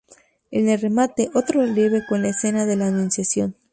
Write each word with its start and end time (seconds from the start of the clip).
En 0.49 0.67
el 0.67 0.81
remate, 0.81 1.29
otro 1.35 1.61
relieve 1.61 2.03
con 2.09 2.23
la 2.23 2.29
escena 2.29 2.65
de 2.65 2.75
la 2.75 2.87
Anunciación. 2.87 3.53